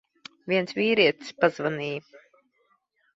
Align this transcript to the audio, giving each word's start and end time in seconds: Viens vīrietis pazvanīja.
Viens 0.53 0.71
vīrietis 0.77 1.35
pazvanīja. 1.43 2.23